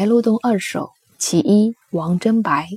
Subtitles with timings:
[0.00, 2.68] 白鹿洞二首其一，王贞白。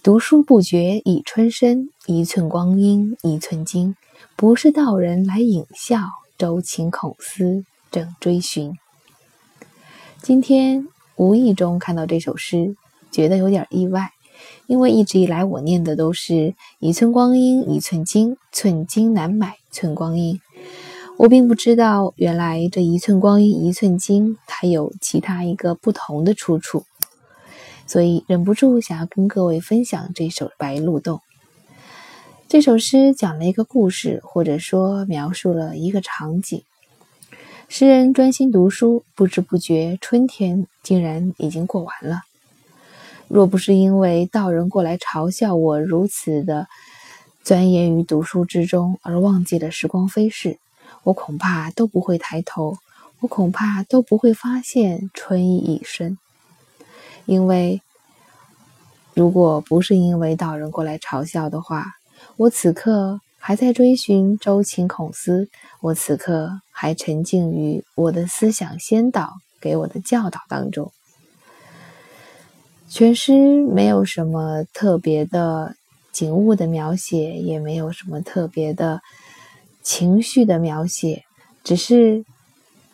[0.00, 3.96] 读书不觉已春深，一寸光阴一寸金。
[4.36, 5.98] 不是道人来引笑，
[6.38, 8.72] 周情孔思正追寻。
[10.22, 10.86] 今天
[11.16, 12.76] 无意中看到这首诗，
[13.10, 14.12] 觉得有点意外，
[14.68, 20.40] 因为一直以来我念的都是一寸光阴一寸金，寸金难买寸光阴。
[21.18, 26.84] 我并不知道，原来这一寸光阴一寸金，它有其他一个不同的出处，
[27.86, 31.16] 所以忍不住想要跟各位分享这首《白鹿洞》。
[32.48, 36.62] 这首诗讲了一个故事，或者说描述了一个场景。
[37.66, 42.20] 诗人专心读书，不知不觉春天竟然已经过完了。
[43.26, 46.68] 若不是因为道人过来嘲笑我如此的
[47.42, 50.58] 钻研于读书之中，而忘记了时光飞逝。
[51.06, 52.78] 我恐怕都不会抬头，
[53.20, 56.18] 我恐怕都不会发现春意已深。
[57.26, 57.80] 因为，
[59.14, 61.92] 如果不是因为道人过来嘲笑的话，
[62.36, 65.48] 我此刻还在追寻周秦孔思，
[65.80, 70.90] 我此刻还沉浸于我的思想先导给我的教导当中。
[72.88, 75.76] 全诗没有什么特别的
[76.10, 79.00] 景物的描写，也没有什么特别的。
[79.86, 81.24] 情绪的描写，
[81.62, 82.24] 只是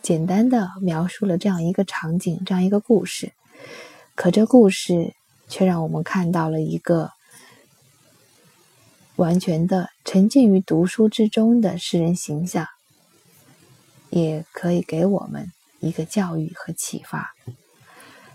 [0.02, 3.32] 简单的描述了这样一个场景，这样一个故事。
[4.14, 5.14] 可这故事
[5.48, 7.10] 却让我们看到了一个
[9.16, 12.66] 完全的沉浸于读书之中的诗人形象，
[14.10, 17.32] 也可以给我们一个教育和启发。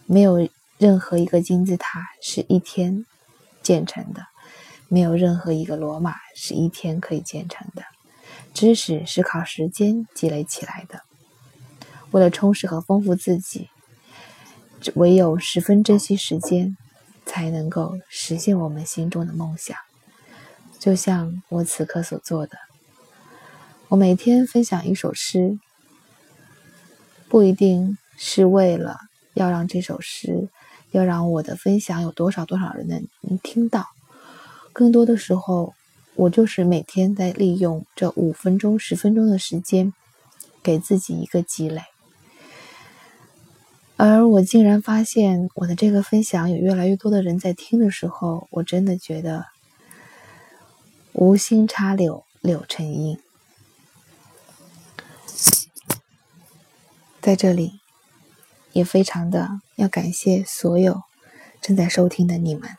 [0.08, 3.05] 没有任何一个金字塔是一天
[3.61, 4.25] 建成的，
[4.88, 7.83] 没有任何一个罗马是一天可以建成的。
[8.58, 11.03] 知识是靠时间积累起来的。
[12.09, 13.69] 为了充实和丰富自己，
[14.95, 16.75] 唯有十分珍惜时间，
[17.23, 19.78] 才能够实现我们心中的梦想。
[20.79, 22.57] 就像我此刻所做的，
[23.90, 25.59] 我每天分享一首诗，
[27.29, 28.97] 不一定是为了
[29.35, 30.50] 要让这首诗，
[30.89, 32.88] 要让我的分享有多少多少人
[33.22, 33.85] 能听到，
[34.74, 35.75] 更多的时候。
[36.17, 39.94] 我就是每天在利用这五分钟、十分钟的时间，
[40.63, 41.83] 给自己一个积累。
[43.97, 49.45] 而我竟然发现，我的这个分享有越来越多的人在听的时候，我真的觉得
[51.13, 53.19] 无心插柳，柳成荫。
[57.22, 57.79] 在这里，
[58.72, 61.03] 也非常的要感谢所有
[61.61, 62.75] 正在收听的你们，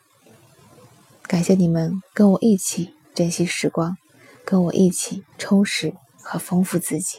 [1.22, 2.97] 感谢你们跟我一起。
[3.18, 3.96] 珍惜时光，
[4.44, 5.92] 跟我一起充实
[6.22, 7.18] 和丰富自己。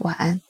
[0.00, 0.42] 晚安。